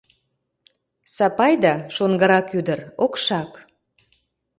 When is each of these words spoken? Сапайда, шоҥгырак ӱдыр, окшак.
Сапайда, 1.15 1.73
шоҥгырак 1.95 2.47
ӱдыр, 2.59 2.79
окшак. 3.03 3.51